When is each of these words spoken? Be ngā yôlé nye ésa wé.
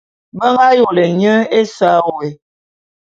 Be 0.37 0.47
ngā 0.53 0.69
yôlé 0.77 1.03
nye 1.19 1.33
ésa 1.59 1.91
wé. 2.17 2.27